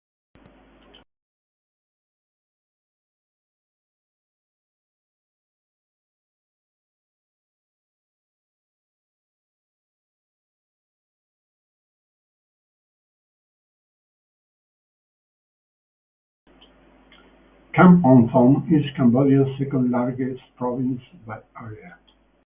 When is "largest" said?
19.91-20.41